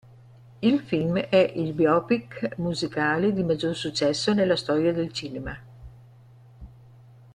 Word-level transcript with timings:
Il 0.63 0.79
film 0.79 1.17
è 1.19 1.51
il 1.57 1.73
biopic 1.73 2.55
musicale 2.57 3.33
di 3.33 3.43
maggior 3.43 3.75
successo 3.75 4.33
nella 4.33 4.55
storia 4.55 4.91
del 4.91 5.11
cinema. 5.13 5.55